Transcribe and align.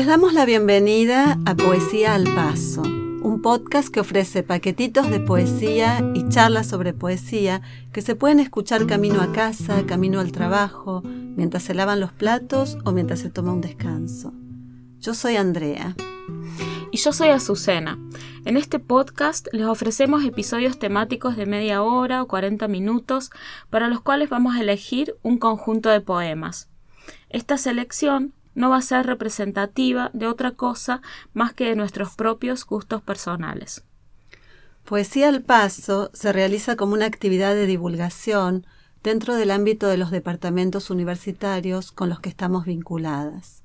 Les 0.00 0.06
damos 0.06 0.32
la 0.32 0.46
bienvenida 0.46 1.38
a 1.44 1.54
Poesía 1.54 2.14
al 2.14 2.24
Paso, 2.34 2.80
un 2.80 3.42
podcast 3.42 3.90
que 3.90 4.00
ofrece 4.00 4.42
paquetitos 4.42 5.10
de 5.10 5.20
poesía 5.20 6.00
y 6.14 6.26
charlas 6.30 6.68
sobre 6.68 6.94
poesía 6.94 7.60
que 7.92 8.00
se 8.00 8.14
pueden 8.14 8.40
escuchar 8.40 8.86
camino 8.86 9.20
a 9.20 9.30
casa, 9.32 9.84
camino 9.84 10.18
al 10.20 10.32
trabajo, 10.32 11.02
mientras 11.04 11.64
se 11.64 11.74
lavan 11.74 12.00
los 12.00 12.12
platos 12.12 12.78
o 12.86 12.92
mientras 12.92 13.20
se 13.20 13.28
toma 13.28 13.52
un 13.52 13.60
descanso. 13.60 14.32
Yo 15.00 15.12
soy 15.12 15.36
Andrea. 15.36 15.94
Y 16.90 16.96
yo 16.96 17.12
soy 17.12 17.28
Azucena. 17.28 17.98
En 18.46 18.56
este 18.56 18.78
podcast 18.78 19.48
les 19.52 19.66
ofrecemos 19.66 20.24
episodios 20.24 20.78
temáticos 20.78 21.36
de 21.36 21.44
media 21.44 21.82
hora 21.82 22.22
o 22.22 22.26
40 22.26 22.68
minutos 22.68 23.30
para 23.68 23.88
los 23.88 24.00
cuales 24.00 24.30
vamos 24.30 24.56
a 24.56 24.62
elegir 24.62 25.14
un 25.20 25.36
conjunto 25.36 25.90
de 25.90 26.00
poemas. 26.00 26.70
Esta 27.28 27.58
selección 27.58 28.32
no 28.60 28.70
va 28.70 28.76
a 28.76 28.82
ser 28.82 29.06
representativa 29.06 30.10
de 30.12 30.26
otra 30.26 30.52
cosa 30.52 31.02
más 31.32 31.52
que 31.54 31.64
de 31.64 31.76
nuestros 31.76 32.14
propios 32.14 32.64
gustos 32.64 33.02
personales. 33.02 33.84
Poesía 34.84 35.28
al 35.28 35.42
Paso 35.42 36.10
se 36.14 36.32
realiza 36.32 36.76
como 36.76 36.94
una 36.94 37.06
actividad 37.06 37.54
de 37.54 37.66
divulgación 37.66 38.66
dentro 39.02 39.34
del 39.34 39.50
ámbito 39.50 39.88
de 39.88 39.96
los 39.96 40.10
departamentos 40.10 40.90
universitarios 40.90 41.90
con 41.92 42.08
los 42.08 42.20
que 42.20 42.28
estamos 42.28 42.66
vinculadas. 42.66 43.62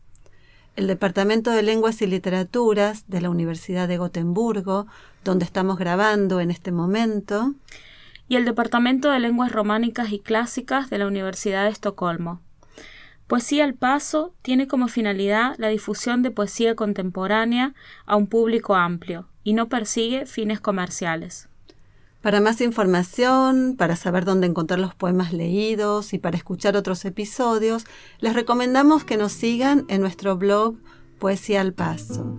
El 0.76 0.88
Departamento 0.88 1.52
de 1.52 1.64
Lenguas 1.64 2.02
y 2.02 2.08
Literaturas 2.08 3.06
de 3.08 3.22
la 3.22 3.30
Universidad 3.30 3.88
de 3.88 3.98
Gotemburgo, 3.98 4.88
donde 5.24 5.46
estamos 5.46 5.78
grabando 5.78 6.42
en 6.42 6.52
este 6.52 6.72
momento, 6.72 7.54
y 8.28 8.36
el 8.36 8.46
Departamento 8.46 9.10
de 9.12 9.20
Lenguas 9.20 9.52
Románicas 9.52 10.12
y 10.12 10.20
Clásicas 10.20 10.90
de 10.90 10.98
la 10.98 11.08
Universidad 11.08 11.64
de 11.64 11.70
Estocolmo. 11.70 12.42
Poesía 13.28 13.64
al 13.64 13.74
Paso 13.74 14.36
tiene 14.44 14.68
como 14.68 14.88
finalidad 14.88 15.56
la 15.58 15.70
difusión 15.70 16.22
de 16.22 16.30
poesía 16.30 16.76
contemporánea 16.76 17.74
a 18.06 18.16
un 18.16 18.28
público 18.28 18.76
amplio 18.76 19.28
y 19.44 19.54
no 19.54 19.68
persigue 19.68 20.28
fines 20.28 20.62
comerciales. 20.62 21.50
Para 22.22 22.40
más 22.42 22.62
información, 22.62 23.76
para 23.78 23.96
saber 23.96 24.26
dónde 24.26 24.46
encontrar 24.48 24.80
los 24.80 24.94
poemas 24.96 25.34
leídos 25.34 26.14
y 26.14 26.20
para 26.20 26.38
escuchar 26.38 26.76
otros 26.76 27.06
episodios, 27.06 27.86
les 28.20 28.34
recomendamos 28.34 29.04
que 29.04 29.18
nos 29.18 29.32
sigan 29.32 29.86
en 29.90 30.02
nuestro 30.02 30.36
blog 30.38 30.78
Poesía 31.20 31.62
al 31.62 31.74
Paso. 31.74 32.36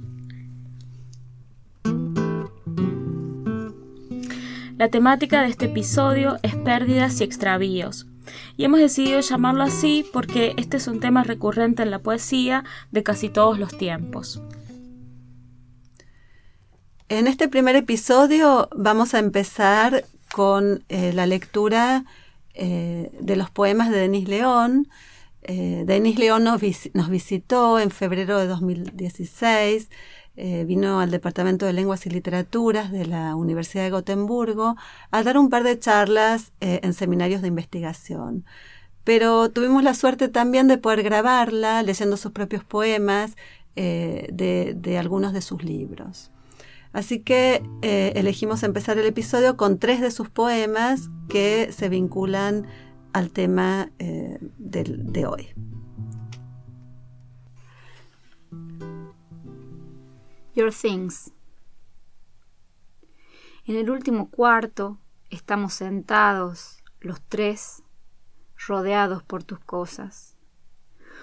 La 4.78 4.90
temática 4.90 5.42
de 5.42 5.48
este 5.48 5.64
episodio 5.64 6.36
es 6.44 6.54
pérdidas 6.54 7.20
y 7.20 7.24
extravíos, 7.24 8.06
y 8.56 8.62
hemos 8.62 8.78
decidido 8.78 9.18
llamarlo 9.18 9.64
así 9.64 10.06
porque 10.12 10.54
este 10.56 10.76
es 10.76 10.86
un 10.86 11.00
tema 11.00 11.24
recurrente 11.24 11.82
en 11.82 11.90
la 11.90 11.98
poesía 11.98 12.62
de 12.92 13.02
casi 13.02 13.28
todos 13.28 13.58
los 13.58 13.76
tiempos. 13.76 14.40
En 17.08 17.26
este 17.26 17.48
primer 17.48 17.74
episodio 17.74 18.68
vamos 18.72 19.14
a 19.14 19.18
empezar 19.18 20.04
con 20.32 20.84
eh, 20.88 21.12
la 21.12 21.26
lectura 21.26 22.04
eh, 22.54 23.10
de 23.18 23.34
los 23.34 23.50
poemas 23.50 23.90
de 23.90 23.98
Denis 23.98 24.28
León. 24.28 24.86
Eh, 25.42 25.82
Denis 25.86 26.20
León 26.20 26.44
nos, 26.44 26.62
nos 26.94 27.08
visitó 27.08 27.80
en 27.80 27.90
febrero 27.90 28.38
de 28.38 28.46
2016 28.46 29.90
eh, 30.40 30.64
vino 30.64 31.00
al 31.00 31.10
Departamento 31.10 31.66
de 31.66 31.72
Lenguas 31.72 32.06
y 32.06 32.10
Literaturas 32.10 32.92
de 32.92 33.06
la 33.06 33.34
Universidad 33.34 33.82
de 33.82 33.90
Gotemburgo 33.90 34.76
a 35.10 35.22
dar 35.24 35.36
un 35.36 35.50
par 35.50 35.64
de 35.64 35.76
charlas 35.80 36.52
eh, 36.60 36.78
en 36.84 36.94
seminarios 36.94 37.42
de 37.42 37.48
investigación. 37.48 38.44
Pero 39.02 39.50
tuvimos 39.50 39.82
la 39.82 39.94
suerte 39.94 40.28
también 40.28 40.68
de 40.68 40.78
poder 40.78 41.02
grabarla 41.02 41.82
leyendo 41.82 42.16
sus 42.16 42.30
propios 42.30 42.62
poemas 42.62 43.36
eh, 43.74 44.28
de, 44.32 44.98
algunos 44.98 45.32
de 45.32 45.40
sus 45.40 45.64
libros. 45.64 46.30
Así 46.92 47.18
que 47.18 47.62
elegimos 47.82 48.62
empezar 48.62 48.96
el 48.96 49.06
episodio 49.06 49.56
con 49.56 49.78
tres 49.78 50.00
de 50.00 50.12
sus 50.12 50.30
poemas 50.30 51.10
que 51.28 51.70
se 51.72 51.88
vinculan 51.88 52.66
al 53.12 53.30
tema 53.30 53.90
de 53.98 55.26
hoy. 55.26 55.48
Your 60.58 60.72
Things. 60.74 61.32
En 63.64 63.76
el 63.76 63.90
último 63.90 64.28
cuarto 64.28 64.98
estamos 65.30 65.72
sentados, 65.72 66.82
los 67.00 67.20
tres, 67.22 67.84
rodeados 68.66 69.22
por 69.22 69.44
tus 69.44 69.60
cosas. 69.60 70.36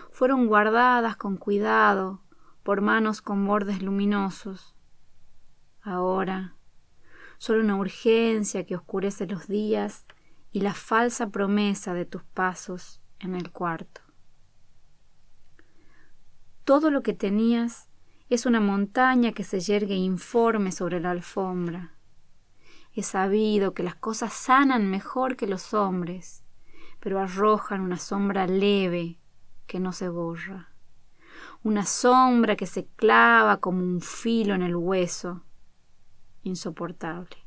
Fueron 0.09 0.47
guardadas 0.47 1.17
con 1.17 1.35
cuidado 1.35 2.21
por 2.63 2.79
manos 2.79 3.21
con 3.21 3.45
bordes 3.45 3.81
luminosos. 3.81 4.73
Ahora, 5.81 6.55
solo 7.37 7.59
una 7.59 7.75
urgencia 7.75 8.65
que 8.65 8.77
oscurece 8.77 9.27
los 9.27 9.49
días 9.49 10.05
y 10.53 10.61
la 10.61 10.73
falsa 10.73 11.27
promesa 11.27 11.93
de 11.93 12.05
tus 12.05 12.23
pasos 12.23 13.01
en 13.19 13.35
el 13.35 13.51
cuarto. 13.51 13.99
Todo 16.63 16.89
lo 16.89 17.03
que 17.03 17.13
tenías 17.13 17.89
es 18.29 18.45
una 18.45 18.59
montaña 18.59 19.33
que 19.33 19.43
se 19.43 19.59
yergue 19.59 19.95
informe 19.95 20.71
sobre 20.71 20.99
la 20.99 21.11
alfombra. 21.11 21.93
He 22.93 23.03
sabido 23.03 23.73
que 23.73 23.83
las 23.83 23.95
cosas 23.95 24.33
sanan 24.33 24.89
mejor 24.89 25.35
que 25.35 25.47
los 25.47 25.73
hombres, 25.73 26.43
pero 26.99 27.19
arrojan 27.19 27.81
una 27.81 27.97
sombra 27.97 28.47
leve 28.47 29.19
que 29.67 29.79
no 29.79 29.91
se 29.91 30.09
borra. 30.09 30.69
Una 31.61 31.85
sombra 31.85 32.55
que 32.55 32.65
se 32.65 32.85
clava 32.85 33.57
como 33.57 33.79
un 33.79 34.01
filo 34.01 34.55
en 34.55 34.61
el 34.61 34.75
hueso. 34.75 35.43
Insoportable. 36.43 37.37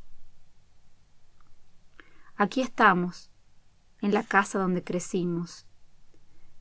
Aquí 2.36 2.60
estamos, 2.60 3.32
en 4.00 4.14
la 4.14 4.22
casa 4.22 4.60
donde 4.60 4.84
crecimos, 4.84 5.66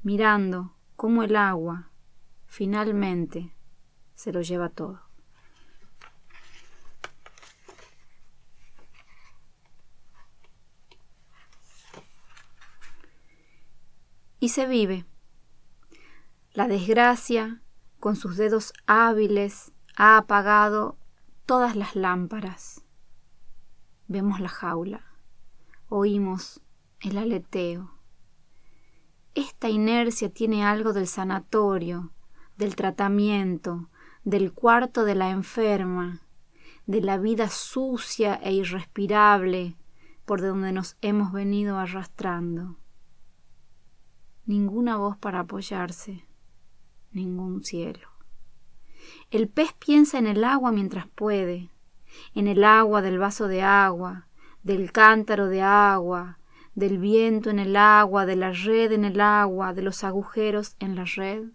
mirando 0.02 0.76
cómo 0.96 1.22
el 1.22 1.36
agua, 1.36 1.92
finalmente, 2.46 3.57
se 4.18 4.34
lo 4.34 4.42
lleva 4.42 4.70
todo. 4.70 5.00
Y 14.40 14.50
se 14.50 14.66
vive. 14.66 15.06
La 16.52 16.68
desgracia, 16.68 17.62
con 18.00 18.16
sus 18.16 18.38
dedos 18.38 18.74
hábiles, 18.88 19.72
ha 19.96 20.18
apagado 20.18 20.98
todas 21.46 21.76
las 21.76 21.96
lámparas. 21.96 22.84
Vemos 24.08 24.40
la 24.40 24.50
jaula, 24.50 25.06
oímos 25.90 26.62
el 27.02 27.20
aleteo. 27.20 27.92
Esta 29.36 29.70
inercia 29.70 30.30
tiene 30.34 30.66
algo 30.66 30.92
del 30.94 31.08
sanatorio, 31.08 32.12
del 32.58 32.76
tratamiento, 32.76 33.92
del 34.28 34.52
cuarto 34.52 35.06
de 35.06 35.16
la 35.16 35.30
enferma, 35.30 36.20
de 36.86 37.00
la 37.00 37.18
vida 37.18 37.48
sucia 37.48 38.36
e 38.44 38.52
irrespirable 38.52 39.78
por 40.26 40.42
donde 40.42 40.74
nos 40.74 40.98
hemos 41.02 41.32
venido 41.32 41.78
arrastrando. 41.78 42.76
Ninguna 44.46 44.98
voz 44.98 45.16
para 45.16 45.40
apoyarse, 45.40 46.28
ningún 47.14 47.64
cielo. 47.64 48.10
El 49.32 49.48
pez 49.48 49.72
piensa 49.80 50.18
en 50.18 50.28
el 50.28 50.44
agua 50.44 50.74
mientras 50.74 51.08
puede, 51.08 51.70
en 52.36 52.50
el 52.50 52.66
agua 52.66 53.02
del 53.02 53.20
vaso 53.20 53.48
de 53.48 53.62
agua, 53.62 54.28
del 54.62 54.92
cántaro 54.92 55.48
de 55.48 55.62
agua, 55.62 56.38
del 56.76 56.98
viento 56.98 57.50
en 57.50 57.60
el 57.60 57.78
agua, 57.78 58.26
de 58.26 58.36
la 58.36 58.52
red 58.52 58.92
en 58.92 59.06
el 59.06 59.22
agua, 59.22 59.74
de 59.74 59.84
los 59.84 60.04
agujeros 60.04 60.76
en 60.80 60.98
la 60.98 61.06
red, 61.06 61.46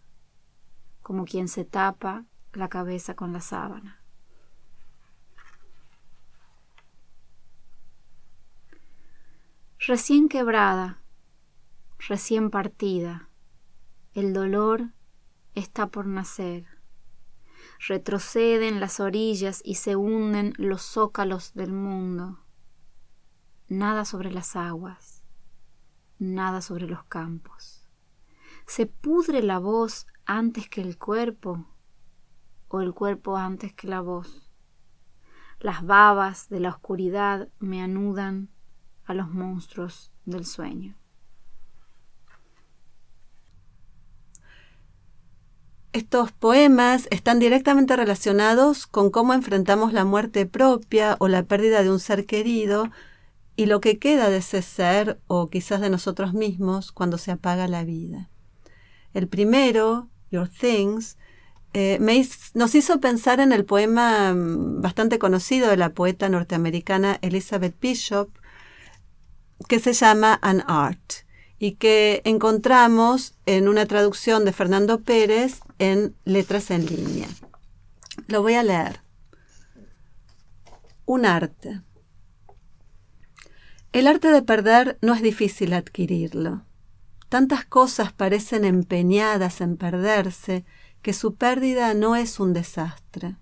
como 1.03 1.27
quien 1.27 1.49
se 1.49 1.67
tapa 1.67 2.25
la 2.53 2.69
cabeza 2.69 3.15
con 3.15 3.33
la 3.33 3.41
sábana. 3.41 4.03
Recién 9.85 10.29
quebrada, 10.29 11.03
recién 11.99 12.51
partida, 12.51 13.29
el 14.15 14.33
dolor 14.33 14.91
está 15.55 15.89
por 15.89 16.07
nacer. 16.07 16.67
Retroceden 17.89 18.79
las 18.79 19.01
orillas 19.01 19.61
y 19.65 19.75
se 19.75 19.97
hunden 19.97 20.55
los 20.57 20.83
zócalos 20.83 21.53
del 21.55 21.73
mundo. 21.73 22.39
Nada 23.69 24.05
sobre 24.05 24.31
las 24.31 24.55
aguas, 24.55 25.25
nada 26.19 26.61
sobre 26.61 26.87
los 26.87 27.03
campos. 27.05 27.89
Se 28.67 28.87
pudre 28.87 29.43
la 29.43 29.59
voz 29.59 30.07
antes 30.27 30.69
que 30.69 30.81
el 30.81 30.97
cuerpo 30.97 31.67
o 32.73 32.81
el 32.81 32.95
cuerpo 32.95 33.37
antes 33.37 33.73
que 33.75 33.87
la 33.87 34.01
voz. 34.01 34.51
Las 35.61 35.85
babas 35.85 36.49
de 36.49 36.59
la 36.59 36.71
oscuridad 36.71 37.49
me 37.61 37.83
anudan 37.83 38.49
a 39.05 39.13
los 39.15 39.31
monstruos 39.31 40.11
del 40.25 40.47
sueño. 40.47 40.97
Estos 45.93 46.33
poemas 46.33 47.07
están 47.11 47.39
directamente 47.39 47.95
relacionados 47.95 48.87
con 48.87 49.11
cómo 49.11 49.35
enfrentamos 49.35 49.93
la 49.93 50.07
muerte 50.07 50.47
propia 50.47 51.17
o 51.19 51.29
la 51.29 51.43
pérdida 51.43 51.83
de 51.83 51.91
un 51.91 52.01
ser 52.01 52.25
querido 52.25 52.91
y 53.55 53.67
lo 53.67 53.83
que 53.83 53.99
queda 53.99 54.31
de 54.31 54.39
ese 54.39 54.63
ser 54.63 55.21
o 55.27 55.49
quizás 55.49 55.83
de 55.83 55.91
nosotros 55.91 56.33
mismos 56.33 56.91
cuando 56.93 57.19
se 57.19 57.33
apaga 57.33 57.69
la 57.69 57.85
vida. 57.85 58.31
El 59.13 59.29
primero, 59.29 60.09
Your 60.31 60.49
Things, 60.49 61.19
eh, 61.75 61.99
nos 62.55 62.75
hizo 62.75 63.01
pensar 63.01 63.41
en 63.41 63.53
el 63.53 63.65
poema 63.65 64.35
mm, 64.35 64.83
bastante 64.83 65.19
conocido 65.19 65.69
de 65.69 65.77
la 65.77 65.95
poeta 65.95 66.29
norteamericana 66.29 67.19
Elizabeth 67.23 67.79
Bishop, 67.81 68.31
que 69.69 69.81
se 69.81 69.93
llama 69.93 70.39
An 70.43 70.65
Art 70.67 71.13
y 71.59 71.73
que 71.77 72.23
encontramos 72.25 73.35
en 73.47 73.69
una 73.69 73.87
traducción 73.87 74.45
de 74.45 74.53
Fernando 74.53 75.01
Pérez 75.01 75.61
en 75.79 76.15
Letras 76.25 76.71
en 76.71 76.87
línea. 76.87 77.29
Lo 78.27 78.43
voy 78.43 78.55
a 78.55 78.63
leer. 78.63 79.01
Un 81.07 81.25
arte. 81.25 81.81
El 83.93 84.07
arte 84.07 84.29
de 84.29 84.43
perder 84.43 84.99
no 85.03 85.15
es 85.15 85.23
difícil 85.23 85.73
adquirirlo. 85.73 86.65
Tantas 87.29 87.65
cosas 87.65 88.13
parecen 88.13 88.65
empeñadas 88.65 89.61
en 89.61 89.77
perderse 89.77 90.65
que 91.03 91.13
su 91.13 91.35
pérdida 91.35 91.95
no 91.95 92.17
es 92.17 92.41
un 92.41 92.53
desastre. 92.53 93.37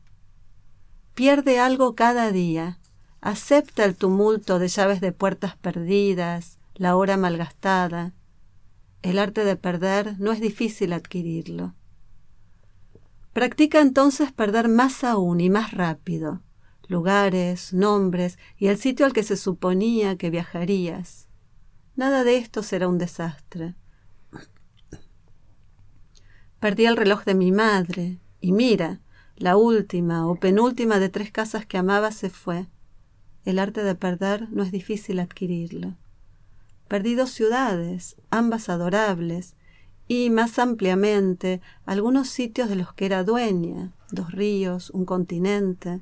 Pierde 1.15 1.59
algo 1.59 1.95
cada 1.95 2.33
día, 2.33 2.81
acepta 3.21 3.85
el 3.85 3.97
tumulto 3.97 4.59
de 4.59 4.69
llaves 4.69 5.01
de 5.01 5.13
puertas 5.13 5.57
perdidas, 5.57 6.59
la 6.75 6.97
hora 6.97 7.19
malgastada. 7.19 8.15
El 9.03 9.19
arte 9.19 9.45
de 9.45 9.57
perder 9.57 10.19
no 10.19 10.33
es 10.33 10.41
difícil 10.41 10.93
adquirirlo. 10.95 11.75
Practica 13.35 13.81
entonces 13.81 14.33
perder 14.33 14.69
más 14.69 15.05
aún 15.05 15.41
y 15.41 15.51
más 15.51 15.73
rápido, 15.73 16.43
lugares, 16.89 17.73
nombres 17.73 18.39
y 18.57 18.67
el 18.69 18.79
sitio 18.79 19.07
al 19.07 19.13
que 19.13 19.23
se 19.23 19.37
suponía 19.37 20.17
que 20.17 20.31
viajarías. 20.31 21.29
Nada 21.95 22.25
de 22.25 22.39
esto 22.39 22.63
será 22.63 22.89
un 22.89 22.99
desastre. 22.99 23.77
Perdí 26.61 26.85
el 26.85 26.99
reloj 26.99 27.25
de 27.25 27.35
mi 27.35 27.53
madre, 27.53 28.19
y 28.39 28.53
mira, 28.53 29.01
la 29.37 29.57
última 29.57 30.27
o 30.27 30.37
penúltima 30.37 30.99
de 30.99 31.09
tres 31.09 31.33
casas 31.33 31.65
que 31.65 31.79
amaba 31.79 32.13
se 32.13 32.29
fue. 32.29 32.67
El 33.47 33.59
arte 33.59 33.83
de 33.83 33.95
perder 33.95 34.47
no 34.51 34.63
es 34.63 34.71
difícil 34.71 35.21
adquirirlo. 35.21 35.97
Perdí 36.87 37.15
dos 37.15 37.31
ciudades, 37.31 38.17
ambas 38.29 38.69
adorables, 38.69 39.57
y 40.07 40.29
más 40.29 40.59
ampliamente 40.59 41.63
algunos 41.87 42.29
sitios 42.29 42.69
de 42.69 42.77
los 42.77 42.93
que 42.93 43.07
era 43.07 43.25
dueña, 43.25 43.95
dos 44.11 44.31
ríos, 44.31 44.91
un 44.91 45.07
continente. 45.07 46.01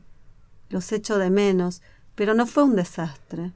Los 0.71 0.91
echo 0.91 1.19
de 1.19 1.31
menos, 1.31 1.83
pero 2.17 2.35
no 2.35 2.47
fue 2.47 2.65
un 2.65 2.75
desastre. 2.75 3.53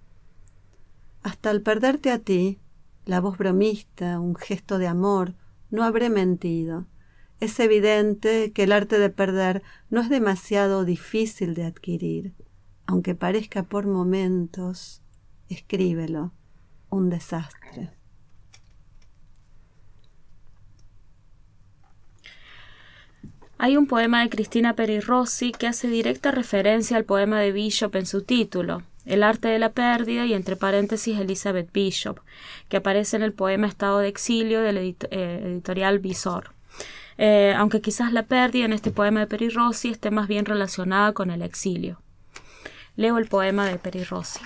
Hasta 1.24 1.50
al 1.50 1.62
perderte 1.62 2.12
a 2.12 2.20
ti, 2.20 2.60
la 3.06 3.20
voz 3.20 3.38
bromista, 3.38 4.20
un 4.20 4.36
gesto 4.36 4.78
de 4.78 4.86
amor, 4.86 5.34
no 5.72 5.82
habré 5.82 6.10
mentido. 6.10 6.86
Es 7.40 7.58
evidente 7.58 8.52
que 8.52 8.62
el 8.62 8.72
arte 8.72 9.00
de 9.00 9.10
perder 9.10 9.64
no 9.90 10.00
es 10.00 10.08
demasiado 10.08 10.84
difícil 10.84 11.54
de 11.54 11.64
adquirir, 11.64 12.34
aunque 12.86 13.16
parezca 13.16 13.64
por 13.64 13.86
momentos, 13.86 15.02
escríbelo 15.48 16.32
un 16.90 17.08
desastre. 17.10 17.90
Hay 23.58 23.76
un 23.76 23.86
poema 23.86 24.22
de 24.22 24.28
Cristina 24.28 24.74
Peri 24.74 25.00
Rossi 25.00 25.52
que 25.52 25.66
hace 25.66 25.88
directa 25.88 26.32
referencia 26.32 26.96
al 26.96 27.04
poema 27.04 27.40
de 27.40 27.52
Bishop 27.52 27.94
en 27.96 28.06
su 28.06 28.22
título, 28.22 28.82
El 29.04 29.22
arte 29.22 29.48
de 29.48 29.58
la 29.58 29.72
pérdida 29.72 30.26
y 30.26 30.34
entre 30.34 30.56
paréntesis 30.56 31.18
Elizabeth 31.18 31.72
Bishop, 31.72 32.20
que 32.68 32.76
aparece 32.76 33.16
en 33.16 33.22
el 33.22 33.32
poema 33.32 33.66
Estado 33.66 33.98
de 33.98 34.08
exilio 34.08 34.60
del 34.60 34.76
eh, 34.78 34.96
editorial 35.44 35.98
Visor. 35.98 36.54
Eh, 37.18 37.54
aunque 37.56 37.80
quizás 37.80 38.12
la 38.12 38.24
pérdida 38.24 38.64
en 38.64 38.72
este 38.72 38.90
poema 38.90 39.20
de 39.20 39.26
Peri 39.26 39.48
Rossi 39.48 39.90
esté 39.90 40.10
más 40.10 40.28
bien 40.28 40.44
relacionada 40.44 41.12
con 41.12 41.30
el 41.30 41.42
exilio. 41.42 42.00
Leo 42.96 43.18
el 43.18 43.28
poema 43.28 43.66
de 43.66 43.78
Peri 43.78 44.04
Rossi. 44.04 44.40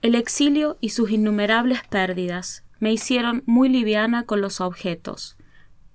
El 0.00 0.14
exilio 0.14 0.78
y 0.80 0.90
sus 0.90 1.10
innumerables 1.10 1.82
pérdidas 1.88 2.64
me 2.78 2.92
hicieron 2.92 3.42
muy 3.46 3.68
liviana 3.68 4.24
con 4.24 4.40
los 4.40 4.60
objetos, 4.60 5.36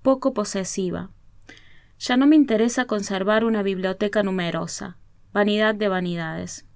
poco 0.02 0.34
posesiva. 0.34 1.10
Ya 1.98 2.16
no 2.16 2.26
me 2.26 2.36
interesa 2.36 2.84
conservar 2.84 3.44
una 3.44 3.62
biblioteca 3.62 4.22
numerosa, 4.22 4.96
vanidad 5.32 5.74
de 5.74 5.88
vanidades. 5.88 6.66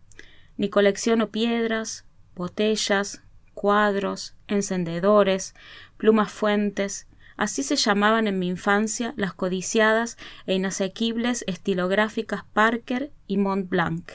Ni 0.56 0.68
colecciono 0.68 1.30
piedras, 1.30 2.04
botellas, 2.34 3.22
cuadros, 3.54 4.34
encendedores, 4.46 5.54
plumas 5.96 6.32
fuentes, 6.32 7.06
así 7.36 7.62
se 7.62 7.76
llamaban 7.76 8.26
en 8.26 8.38
mi 8.38 8.48
infancia 8.48 9.14
las 9.16 9.34
codiciadas 9.34 10.16
e 10.46 10.54
inasequibles 10.54 11.44
estilográficas 11.46 12.44
Parker 12.52 13.12
y 13.26 13.36
Mont 13.36 13.68
Blanc 13.68 14.12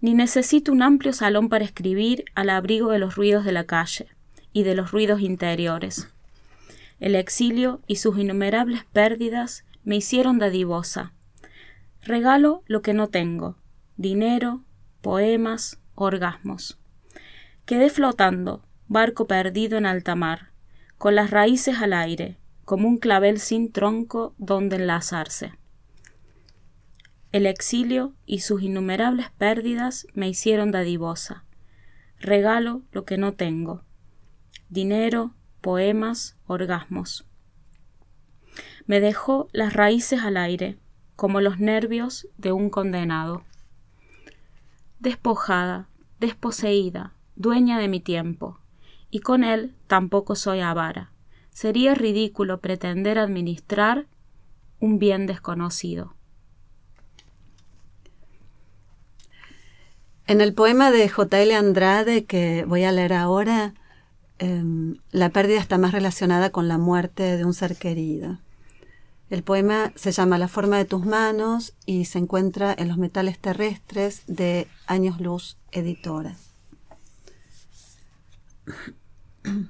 ni 0.00 0.14
necesito 0.14 0.72
un 0.72 0.82
amplio 0.82 1.12
salón 1.12 1.48
para 1.48 1.64
escribir 1.64 2.24
al 2.34 2.50
abrigo 2.50 2.90
de 2.90 2.98
los 2.98 3.16
ruidos 3.16 3.44
de 3.44 3.52
la 3.52 3.64
calle 3.64 4.06
y 4.52 4.62
de 4.62 4.74
los 4.74 4.92
ruidos 4.92 5.20
interiores. 5.20 6.08
El 7.00 7.14
exilio 7.14 7.80
y 7.86 7.96
sus 7.96 8.18
innumerables 8.18 8.84
pérdidas 8.84 9.64
me 9.84 9.96
hicieron 9.96 10.38
dadivosa. 10.38 11.12
Regalo 12.02 12.62
lo 12.66 12.82
que 12.82 12.92
no 12.92 13.08
tengo, 13.08 13.56
dinero, 13.96 14.62
poemas, 15.00 15.80
orgasmos. 15.94 16.78
Quedé 17.64 17.90
flotando, 17.90 18.62
barco 18.86 19.26
perdido 19.26 19.78
en 19.78 19.86
alta 19.86 20.14
mar, 20.14 20.50
con 20.98 21.14
las 21.14 21.30
raíces 21.30 21.78
al 21.78 21.94
aire, 21.94 22.36
como 22.64 22.86
un 22.86 22.98
clavel 22.98 23.40
sin 23.40 23.72
tronco 23.72 24.34
donde 24.38 24.76
enlazarse. 24.76 25.52
El 27.32 27.46
exilio 27.46 28.14
y 28.26 28.40
sus 28.40 28.62
innumerables 28.62 29.30
pérdidas 29.30 30.06
me 30.14 30.28
hicieron 30.28 30.70
dadivosa. 30.70 31.44
Regalo 32.18 32.82
lo 32.92 33.04
que 33.04 33.18
no 33.18 33.32
tengo. 33.32 33.84
Dinero, 34.68 35.34
poemas, 35.60 36.36
orgasmos. 36.46 37.26
Me 38.86 39.00
dejó 39.00 39.48
las 39.52 39.72
raíces 39.72 40.22
al 40.22 40.36
aire, 40.36 40.78
como 41.16 41.40
los 41.40 41.58
nervios 41.58 42.28
de 42.38 42.52
un 42.52 42.70
condenado. 42.70 43.44
Despojada, 44.98 45.88
desposeída, 46.18 47.14
dueña 47.36 47.78
de 47.78 47.88
mi 47.88 48.00
tiempo, 48.00 48.58
y 49.10 49.20
con 49.20 49.44
él 49.44 49.74
tampoco 49.86 50.34
soy 50.34 50.60
avara. 50.60 51.12
Sería 51.50 51.94
ridículo 51.94 52.60
pretender 52.60 53.18
administrar 53.18 54.06
un 54.78 54.98
bien 54.98 55.26
desconocido. 55.26 56.14
En 60.26 60.40
el 60.40 60.54
poema 60.54 60.90
de 60.90 61.08
J.L. 61.08 61.54
Andrade 61.54 62.24
que 62.24 62.64
voy 62.64 62.84
a 62.84 62.92
leer 62.92 63.14
ahora, 63.14 63.74
em, 64.40 64.96
la 65.12 65.30
pérdida 65.30 65.60
está 65.60 65.78
más 65.78 65.92
relacionada 65.92 66.50
con 66.50 66.66
la 66.66 66.78
muerte 66.78 67.36
de 67.36 67.44
un 67.44 67.54
ser 67.54 67.76
querido. 67.76 68.38
El 69.28 69.44
poema 69.44 69.92
se 69.94 70.10
llama 70.10 70.38
La 70.38 70.48
forma 70.48 70.76
de 70.78 70.84
tus 70.84 71.06
manos 71.06 71.74
y 71.86 72.06
se 72.06 72.18
encuentra 72.18 72.74
en 72.76 72.88
los 72.88 72.98
metales 72.98 73.38
terrestres 73.38 74.24
de 74.26 74.66
Años 74.88 75.20
Luz 75.20 75.56
Editora. 75.70 76.34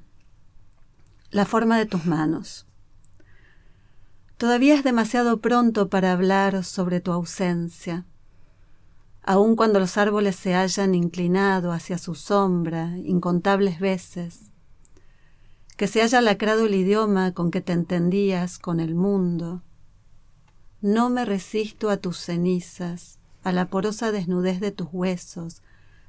La 1.30 1.44
forma 1.44 1.76
de 1.76 1.84
tus 1.84 2.06
manos. 2.06 2.66
Todavía 4.38 4.74
es 4.74 4.82
demasiado 4.82 5.40
pronto 5.40 5.90
para 5.90 6.12
hablar 6.12 6.64
sobre 6.64 7.00
tu 7.00 7.12
ausencia 7.12 8.06
aun 9.22 9.54
cuando 9.54 9.78
los 9.78 9.96
árboles 9.96 10.36
se 10.36 10.54
hayan 10.54 10.94
inclinado 10.94 11.72
hacia 11.72 11.98
su 11.98 12.14
sombra 12.14 12.96
incontables 13.04 13.78
veces, 13.78 14.49
que 15.80 15.88
se 15.88 16.02
haya 16.02 16.20
lacrado 16.20 16.66
el 16.66 16.74
idioma 16.74 17.32
con 17.32 17.50
que 17.50 17.62
te 17.62 17.72
entendías 17.72 18.58
con 18.58 18.80
el 18.80 18.94
mundo. 18.94 19.62
No 20.82 21.08
me 21.08 21.24
resisto 21.24 21.88
a 21.88 21.96
tus 21.96 22.18
cenizas, 22.18 23.18
a 23.44 23.50
la 23.50 23.70
porosa 23.70 24.12
desnudez 24.12 24.60
de 24.60 24.72
tus 24.72 24.88
huesos, 24.92 25.62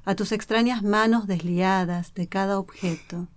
a 0.04 0.14
tus 0.14 0.34
extrañas 0.34 0.84
manos 0.84 1.26
desliadas 1.26 2.14
de 2.14 2.28
cada 2.28 2.60
objeto. 2.60 3.30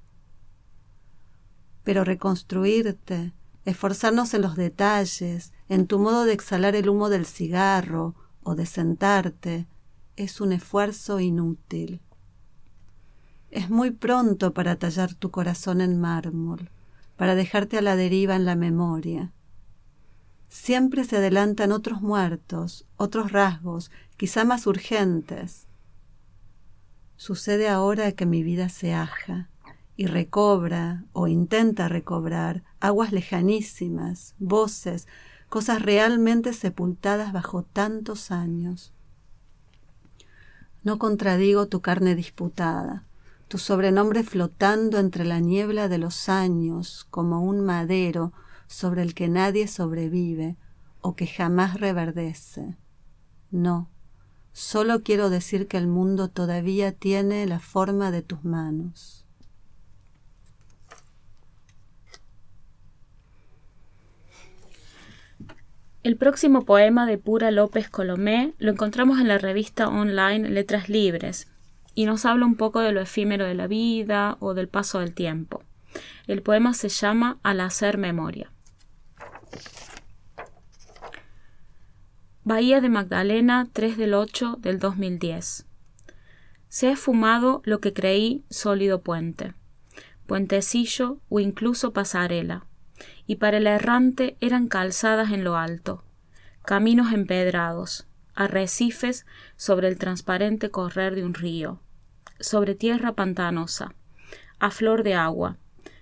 Pero 1.85 2.03
reconstruirte 2.03 3.33
esforzarnos 3.65 4.35
en 4.35 4.43
los 4.43 4.57
detalles, 4.57 5.53
en 5.69 5.87
tu 5.87 6.01
modo 6.01 6.25
de 6.25 6.33
exhalar 6.33 6.75
el 6.75 6.89
humo 6.89 7.11
del 7.11 7.27
cigarro 7.27 8.17
o 8.43 8.57
de 8.57 8.67
sentarte, 8.67 9.69
es 10.17 10.41
un 10.41 10.51
esfuerzo 10.51 11.21
inútil. 11.21 12.01
Es 13.55 13.71
muy 13.71 13.93
pronto 13.93 14.53
para 14.53 14.75
tallar 14.75 15.15
tu 15.15 15.31
corazón 15.31 15.81
en 15.81 16.01
mármol, 16.01 16.71
para 17.17 17.37
dejarte 17.37 17.79
a 17.79 17.83
la 17.83 17.95
deriva 17.95 18.35
en 18.35 18.47
la 18.47 18.57
memoria. 18.57 19.31
Siempre 20.49 21.05
se 21.05 21.19
adelantan 21.19 21.71
otros 21.71 22.03
muertos, 22.03 22.85
otros 22.97 23.31
rasgos, 23.31 23.93
quizá 24.17 24.45
más 24.45 24.67
urgentes. 24.67 25.69
Sucede 27.15 27.69
ahora 27.69 28.11
que 28.11 28.27
mi 28.27 28.43
vida 28.43 28.69
se 28.71 28.93
aja 28.93 29.51
y 29.97 30.07
recobra 30.07 31.05
o 31.13 31.29
intenta 31.29 31.87
recobrar 31.87 32.65
aguas 32.81 33.13
lejanísimas, 33.13 34.35
voces, 34.41 35.07
cosas 35.49 35.81
realmente 35.81 36.55
sepultadas 36.55 37.33
bajo 37.33 37.63
tantos 37.63 38.33
años. 38.33 38.93
No 40.83 40.99
contradigo 40.99 41.69
tu 41.69 41.83
carne 41.83 42.17
disputada, 42.17 43.05
tu 43.49 43.59
sobrenombre 43.59 44.23
flotando 44.23 44.99
entre 44.99 45.25
la 45.25 45.41
niebla 45.41 45.89
de 45.89 45.99
los 45.99 46.29
años 46.29 47.07
como 47.11 47.43
un 47.43 47.61
madero 47.61 48.33
sobre 48.67 49.03
el 49.03 49.15
que 49.15 49.29
nadie 49.29 49.69
sobrevive 49.69 50.57
o 51.01 51.15
que 51.15 51.27
jamás 51.27 51.79
reverdece. 51.81 52.77
No, 53.51 53.91
solo 54.53 55.03
quiero 55.03 55.31
decir 55.31 55.69
que 55.69 55.77
el 55.77 55.87
mundo 55.87 56.29
todavía 56.29 56.93
tiene 56.93 57.47
la 57.47 57.61
forma 57.61 58.11
de 58.11 58.23
tus 58.23 58.45
manos. 58.45 59.27
El 66.03 66.17
próximo 66.17 66.67
poema 66.67 67.07
de 67.07 67.17
Pura 67.17 67.51
López 67.51 67.89
Colomé 67.89 68.53
lo 68.59 68.71
encontramos 68.73 69.21
en 69.21 69.29
la 69.29 69.39
revista 69.39 69.89
online 69.89 70.51
Letras 70.51 70.91
Libres 70.91 71.49
y 71.95 72.07
nos 72.07 72.25
habla 72.25 72.47
un 72.47 72.57
poco 72.57 72.81
de 72.81 72.93
lo 72.93 73.01
efímero 73.01 73.45
de 73.45 73.55
la 73.55 73.67
vida 73.67 74.37
o 74.41 74.55
del 74.55 74.69
paso 74.69 75.01
del 75.01 75.15
tiempo. 75.15 75.63
El 76.27 76.43
poema 76.43 76.75
se 76.75 76.89
llama 76.89 77.39
Al 77.43 77.61
hacer 77.61 77.99
memoria. 77.99 78.51
Bahía 82.43 82.81
de 82.81 82.89
Magdalena, 82.89 83.69
3 83.73 83.97
del 83.97 84.15
8 84.15 84.57
del 84.61 84.79
2010. 84.79 85.67
Se 86.69 86.89
ha 86.89 86.93
esfumado 86.93 87.63
lo 87.65 87.81
que 87.81 87.93
creí 87.93 88.45
sólido 88.51 89.03
puente, 89.03 89.55
puentecillo 90.27 91.21
o 91.29 91.41
incluso 91.41 91.93
pasarela 91.93 92.67
y 93.27 93.37
para 93.37 93.57
el 93.57 93.67
errante 93.67 94.37
eran 94.41 94.69
calzadas 94.69 95.31
en 95.31 95.45
lo 95.45 95.57
alto, 95.57 96.05
caminos 96.65 97.13
empedrados, 97.13 98.07
arrecifes 98.35 99.27
sobre 99.57 99.89
el 99.89 99.99
transparente 99.99 100.71
correr 100.71 101.15
de 101.15 101.25
un 101.25 101.35
río, 101.35 101.81
sobre 102.41 102.75
tierra 102.75 103.13
pantanosa, 103.13 103.95
a 104.59 104.71
flor 104.71 105.03
de 105.03 105.15
agua, 105.15 105.59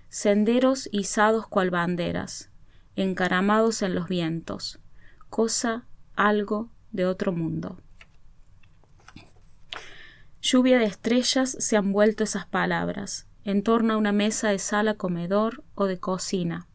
senderos 0.09 0.89
izados 0.91 1.47
cual 1.47 1.69
banderas, 1.69 2.49
encaramados 2.95 3.81
en 3.81 3.95
los 3.95 4.07
vientos, 4.07 4.79
cosa, 5.29 5.85
algo 6.15 6.69
de 6.91 7.05
otro 7.05 7.31
mundo. 7.31 7.79
Lluvia 10.41 10.77
de 10.77 10.85
estrellas 10.85 11.55
se 11.59 11.77
han 11.77 11.91
vuelto 11.93 12.23
esas 12.23 12.45
palabras, 12.45 13.27
en 13.45 13.63
torno 13.63 13.93
a 13.93 13.97
una 13.97 14.11
mesa 14.11 14.49
de 14.49 14.59
sala 14.59 14.95
comedor 14.95 15.63
o 15.75 15.85
de 15.85 15.99
cocina, 15.99 16.67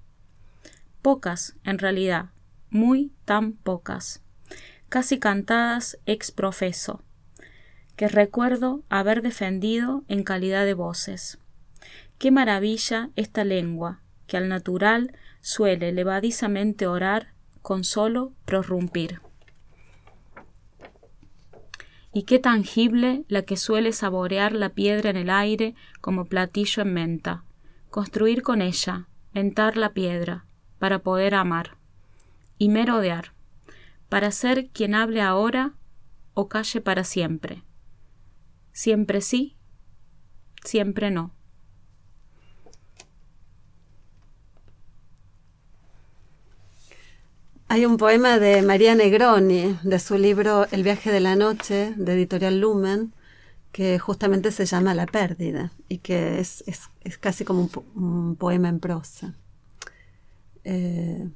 pocas 1.03 1.57
en 1.65 1.79
realidad, 1.79 2.31
muy 2.71 3.13
tan 3.25 3.53
pocas, 3.53 4.23
casi 4.89 5.19
cantadas 5.19 5.99
ex 6.07 6.31
profeso, 6.31 7.03
que 7.99 8.07
recuerdo 8.07 8.85
haber 8.89 9.23
defendido 9.23 10.05
en 10.07 10.23
calidad 10.23 10.65
de 10.65 10.73
voces. 10.73 11.41
Qué 12.17 12.31
maravilla 12.31 13.11
esta 13.17 13.43
lengua, 13.43 14.03
que 14.29 14.37
al 14.37 14.49
natural 14.49 15.17
suele 15.41 15.91
levadizamente 15.91 16.87
orar 16.87 17.35
con 17.61 17.83
solo 17.83 18.33
prorrumpir. 18.45 19.21
Y 22.15 22.23
qué 22.23 22.39
tangible 22.39 23.25
la 23.27 23.43
que 23.43 23.57
suele 23.57 23.93
saborear 23.93 24.53
la 24.53 24.69
piedra 24.69 25.11
en 25.11 25.17
el 25.17 25.29
aire 25.29 25.75
como 26.01 26.27
platillo 26.27 26.85
en 26.85 26.95
menta, 26.95 27.43
construir 27.91 28.43
con 28.43 28.63
ella, 28.63 29.09
mentar 29.35 29.77
la 29.77 29.93
piedra, 29.93 30.47
para 30.79 31.01
poder 31.01 31.35
amar 31.35 31.77
y 32.59 32.69
merodear, 32.69 33.33
para 34.09 34.31
ser 34.31 34.69
quien 34.69 34.95
hable 34.95 35.21
ahora 35.21 35.73
o 36.35 36.49
calle 36.49 36.81
para 36.81 37.03
siempre. 37.03 37.65
Siempre 38.79 39.23
sí, 39.23 39.57
siempre 40.65 41.11
no. 41.11 41.33
Hay 47.67 47.85
un 47.87 47.97
poema 47.97 48.39
de 48.39 48.63
María 48.63 48.95
Negroni, 48.95 49.77
de 49.83 49.99
su 49.99 50.17
libro 50.17 50.69
El 50.71 50.85
viaje 50.85 51.11
de 51.11 51.19
la 51.19 51.35
noche, 51.35 51.93
de 51.97 52.13
editorial 52.13 52.61
Lumen, 52.61 53.13
que 53.73 53.99
justamente 53.99 54.53
se 54.53 54.65
llama 54.65 54.95
La 54.95 55.07
pérdida 55.07 55.73
y 55.89 55.99
que 55.99 56.39
es, 56.39 56.63
casi 57.19 57.45
como 57.45 57.69
un 57.97 58.37
poema 58.37 58.69
en 58.69 58.79
prosa. 58.79 59.35
Eh, 60.63 61.29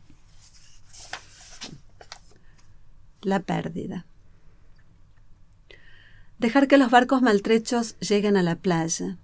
la 3.23 3.41
pérdida. 3.41 4.07
Dejar 6.43 6.67
que 6.67 6.77
los 6.77 6.91
barcos 6.91 7.23
maltrechos 7.23 7.97
lleguen 8.01 8.37
a 8.37 8.43
la 8.43 8.57
playa, 8.57 9.17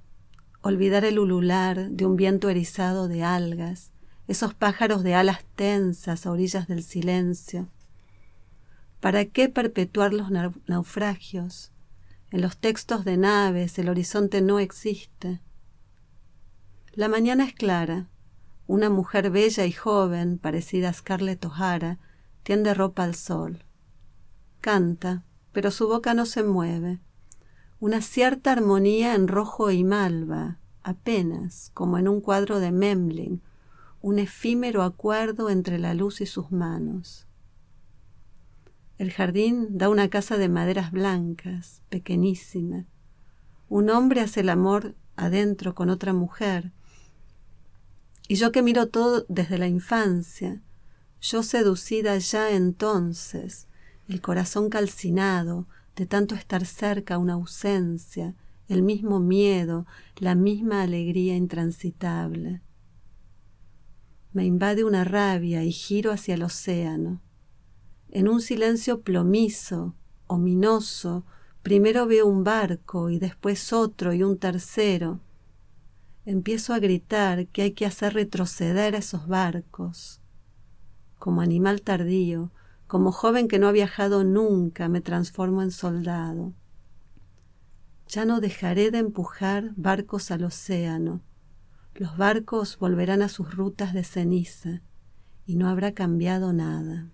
olvidar 0.61 1.05
el 1.05 1.19
ulular 1.19 1.91
de 1.91 2.07
un 2.07 2.15
viento 2.15 2.49
erizado 2.49 3.09
de 3.09 3.25
algas, 3.25 3.91
esos 4.29 4.55
pájaros 4.55 5.03
de 5.03 5.17
alas 5.17 5.41
tensas 5.57 6.27
a 6.27 6.31
orillas 6.31 6.69
del 6.69 6.85
silencio. 6.85 7.67
¿Para 9.01 9.25
qué 9.25 9.49
perpetuar 9.49 10.15
los 10.15 10.31
naufragios? 10.69 11.73
En 12.31 12.41
los 12.41 12.57
textos 12.57 13.05
de 13.05 13.17
naves 13.17 13.81
el 13.81 13.89
horizonte 13.89 14.41
no 14.41 14.61
existe. 14.61 15.41
La 16.93 17.09
mañana 17.09 17.47
es 17.47 17.53
clara, 17.53 18.07
una 18.69 18.91
mujer 18.91 19.33
bella 19.33 19.67
y 19.67 19.73
joven, 19.73 20.39
parecida 20.39 20.91
a 20.91 20.93
Scarlett 20.93 21.45
O'Hara, 21.45 21.99
tiende 22.45 22.75
ropa 22.75 23.03
al 23.03 23.17
sol. 23.17 23.65
Canta, 24.61 25.25
pero 25.51 25.73
su 25.73 25.89
boca 25.89 26.15
no 26.15 26.25
se 26.25 26.45
mueve. 26.45 27.01
Una 27.81 28.03
cierta 28.03 28.51
armonía 28.51 29.15
en 29.15 29.29
rojo 29.29 29.71
y 29.71 29.85
malva, 29.85 30.59
apenas, 30.83 31.71
como 31.75 31.97
en 31.97 32.09
un 32.09 32.21
cuadro 32.21 32.59
de 32.59 32.73
Memling, 32.73 33.41
un 34.03 34.19
efímero 34.19 34.83
acuerdo 34.83 35.49
entre 35.49 35.79
la 35.79 35.95
luz 35.95 36.21
y 36.21 36.27
sus 36.27 36.51
manos. 36.51 37.29
El 38.97 39.13
jardín 39.13 39.79
da 39.79 39.89
una 39.91 40.09
casa 40.09 40.39
de 40.39 40.49
maderas 40.49 40.91
blancas, 40.91 41.83
pequeñísima. 41.89 42.85
Un 43.69 43.91
hombre 43.91 44.23
hace 44.23 44.41
el 44.41 44.49
amor 44.49 44.97
adentro 45.15 45.77
con 45.77 45.89
otra 45.89 46.13
mujer, 46.13 46.73
y 48.27 48.35
yo 48.35 48.51
que 48.51 48.63
miro 48.63 48.89
todo 48.89 49.25
desde 49.29 49.57
la 49.57 49.69
infancia, 49.69 50.61
yo 51.21 51.45
seducida 51.45 52.19
ya 52.19 52.51
entonces, 52.51 53.69
el 54.09 54.21
corazón 54.21 54.69
calcinado 54.69 55.67
de 55.99 56.07
tanto 56.07 56.37
estar 56.37 56.65
cerca 56.65 57.19
una 57.19 57.33
ausencia, 57.33 58.37
el 58.69 58.83
mismo 58.83 59.19
miedo, 59.19 59.85
la 60.19 60.37
misma 60.37 60.83
alegría 60.83 61.35
intransitable. 61.35 62.63
Me 64.33 64.45
invade 64.45 64.85
una 64.85 65.03
rabia 65.03 65.65
y 65.65 65.73
giro 65.73 66.13
hacia 66.13 66.35
el 66.35 66.45
océano. 66.45 67.21
En 68.11 68.29
un 68.29 68.41
silencio 68.41 69.01
plomizo, 69.01 69.97
ominoso, 70.29 71.27
primero 71.63 72.07
veo 72.07 72.29
un 72.29 72.45
barco 72.45 73.11
y 73.11 73.19
después 73.19 73.73
otro 73.73 74.15
y 74.15 74.23
un 74.23 74.39
tercero 74.39 75.21
empiezo 76.25 76.75
a 76.75 76.79
gritar 76.79 77.49
que 77.49 77.63
hay 77.63 77.73
que 77.73 77.87
hacer 77.87 78.15
retroceder 78.15 78.95
a 78.95 78.99
esos 78.99 79.27
barcos. 79.27 80.21
Como 81.19 81.41
animal 81.41 81.83
tardío, 81.83 82.53
como 82.89 83.13
joven 83.13 83.49
que 83.49 83.59
no 83.59 83.69
ha 83.69 83.73
viajado 83.73 84.25
nunca, 84.25 84.89
me 84.89 85.03
transformo 85.03 85.63
en 85.63 85.71
soldado. 85.71 86.55
Ya 88.09 88.25
no 88.25 88.41
dejaré 88.41 88.91
de 88.91 88.99
empujar 88.99 89.73
barcos 89.77 90.31
al 90.31 90.43
océano. 90.45 91.21
Los 91.95 92.17
barcos 92.17 92.79
volverán 92.79 93.21
a 93.21 93.29
sus 93.29 93.55
rutas 93.55 93.93
de 93.93 94.05
ceniza 94.05 94.81
y 95.45 95.57
no 95.57 95.69
habrá 95.69 95.93
cambiado 95.93 96.55
nada. 96.55 97.11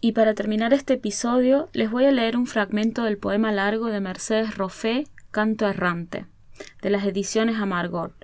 Y 0.00 0.12
para 0.12 0.34
terminar 0.34 0.72
este 0.72 0.94
episodio 0.94 1.68
les 1.74 1.90
voy 1.90 2.06
a 2.06 2.12
leer 2.12 2.38
un 2.38 2.46
fragmento 2.46 3.04
del 3.04 3.18
poema 3.18 3.52
largo 3.52 3.86
de 3.86 4.00
Mercedes 4.00 4.56
Roffé, 4.56 5.08
Canto 5.30 5.66
Errante, 5.66 6.26
de 6.82 6.90
las 6.90 7.04
ediciones 7.04 7.56
Amargor. 7.56 8.14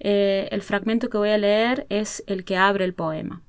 Eh, 0.00 0.48
el 0.50 0.62
fragmento 0.62 1.10
que 1.10 1.18
voy 1.18 1.30
a 1.30 1.38
leer 1.38 1.86
es 1.88 2.22
el 2.26 2.44
que 2.44 2.56
abre 2.56 2.84
el 2.84 2.94
poema. 2.94 3.42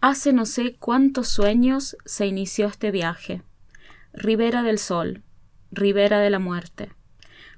Hace 0.00 0.32
no 0.32 0.46
sé 0.46 0.76
cuántos 0.76 1.26
sueños 1.28 1.96
se 2.04 2.26
inició 2.26 2.68
este 2.68 2.92
viaje. 2.92 3.42
Ribera 4.12 4.62
del 4.62 4.78
sol, 4.78 5.24
ribera 5.72 6.20
de 6.20 6.30
la 6.30 6.38
muerte. 6.38 6.92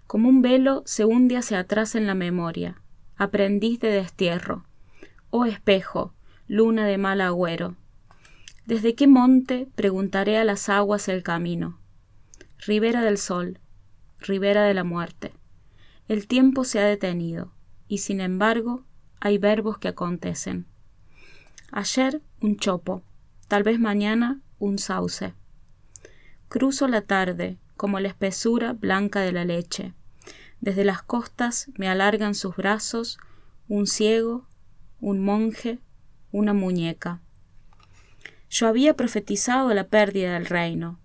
Como 0.06 0.28
un 0.28 0.40
velo 0.40 0.82
se 0.86 1.04
hunde 1.04 1.36
hacia 1.36 1.58
atrás 1.58 1.94
en 1.94 2.06
la 2.06 2.14
memoria. 2.14 2.80
Aprendiz 3.16 3.78
de 3.80 3.90
destierro. 3.90 4.64
Oh 5.28 5.44
espejo, 5.44 6.14
luna 6.48 6.86
de 6.86 6.96
mal 6.96 7.20
agüero. 7.20 7.76
¿Desde 8.66 8.94
qué 8.94 9.06
monte 9.06 9.68
preguntaré 9.74 10.38
a 10.38 10.44
las 10.44 10.68
aguas 10.68 11.08
el 11.08 11.22
camino? 11.22 11.80
Ribera 12.58 13.02
del 13.02 13.18
sol, 13.18 13.58
ribera 14.18 14.64
de 14.64 14.74
la 14.74 14.84
muerte. 14.84 15.32
El 16.08 16.26
tiempo 16.26 16.64
se 16.64 16.78
ha 16.78 16.84
detenido, 16.84 17.52
y 17.88 17.98
sin 17.98 18.20
embargo 18.20 18.84
hay 19.20 19.38
verbos 19.38 19.78
que 19.78 19.88
acontecen. 19.88 20.66
Ayer 21.72 22.22
un 22.40 22.56
chopo, 22.56 23.02
tal 23.48 23.62
vez 23.62 23.80
mañana 23.80 24.40
un 24.58 24.78
sauce. 24.78 25.34
Cruzo 26.48 26.88
la 26.88 27.02
tarde 27.02 27.58
como 27.76 27.98
la 27.98 28.08
espesura 28.08 28.72
blanca 28.72 29.20
de 29.20 29.32
la 29.32 29.44
leche. 29.44 29.94
Desde 30.60 30.84
las 30.84 31.02
costas 31.02 31.70
me 31.76 31.88
alargan 31.88 32.34
sus 32.34 32.56
brazos 32.56 33.18
un 33.68 33.86
ciego, 33.86 34.46
un 35.00 35.24
monje, 35.24 35.78
una 36.30 36.52
muñeca. 36.52 37.22
Yo 38.50 38.68
había 38.68 38.94
profetizado 38.94 39.72
la 39.72 39.88
pérdida 39.88 40.34
del 40.34 40.44
reino. 40.44 41.00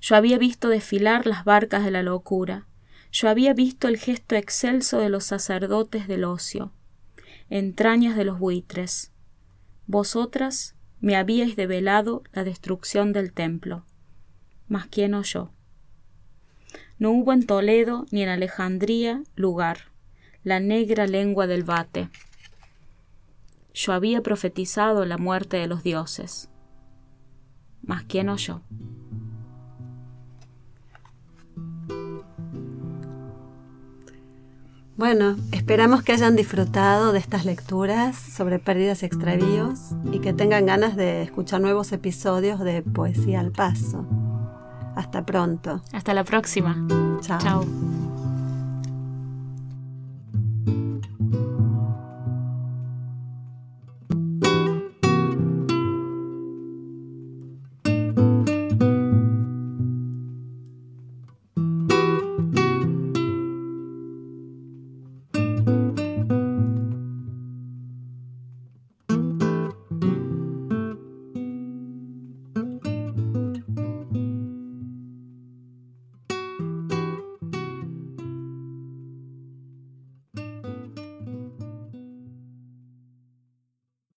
Yo 0.00 0.16
había 0.16 0.38
visto 0.38 0.68
desfilar 0.68 1.26
las 1.26 1.44
barcas 1.44 1.84
de 1.84 1.92
la 1.92 2.02
locura. 2.02 2.66
Yo 3.12 3.28
había 3.28 3.54
visto 3.54 3.86
el 3.86 3.98
gesto 3.98 4.34
excelso 4.34 4.98
de 4.98 5.10
los 5.10 5.24
sacerdotes 5.24 6.08
del 6.08 6.24
ocio 6.24 6.72
entrañas 7.52 8.16
de 8.16 8.24
los 8.24 8.38
buitres. 8.38 9.12
Vosotras 9.86 10.74
me 11.00 11.16
habíais 11.16 11.54
develado 11.54 12.22
la 12.32 12.44
destrucción 12.44 13.12
del 13.12 13.34
templo. 13.34 13.84
Mas 14.68 14.86
quién 14.86 15.12
oyó. 15.12 15.52
No 16.98 17.10
hubo 17.10 17.34
en 17.34 17.44
Toledo 17.44 18.06
ni 18.10 18.22
en 18.22 18.30
Alejandría 18.30 19.22
lugar, 19.34 19.90
la 20.44 20.60
negra 20.60 21.06
lengua 21.06 21.46
del 21.46 21.62
bate. 21.62 22.08
Yo 23.74 23.92
había 23.92 24.22
profetizado 24.22 25.04
la 25.04 25.18
muerte 25.18 25.56
de 25.56 25.66
los 25.66 25.82
dioses. 25.82 26.48
Mas 27.82 28.04
quién 28.04 28.28
oyó. 28.28 28.60
Bueno, 34.96 35.36
esperamos 35.50 36.02
que 36.02 36.12
hayan 36.12 36.36
disfrutado 36.36 37.12
de 37.12 37.18
estas 37.18 37.44
lecturas 37.44 38.14
sobre 38.14 38.58
pérdidas 38.58 39.02
y 39.02 39.06
extravíos 39.06 39.96
y 40.12 40.20
que 40.20 40.32
tengan 40.32 40.66
ganas 40.66 40.94
de 40.96 41.22
escuchar 41.22 41.60
nuevos 41.60 41.90
episodios 41.92 42.60
de 42.60 42.82
Poesía 42.82 43.40
al 43.40 43.50
Paso. 43.50 44.06
Hasta 44.94 45.24
pronto. 45.24 45.82
Hasta 45.92 46.14
la 46.14 46.24
próxima. 46.24 46.86
Chao. 47.20 47.40
Chao. 47.40 48.01